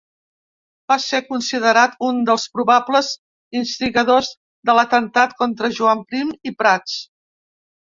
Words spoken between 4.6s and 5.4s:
de l'Atemptat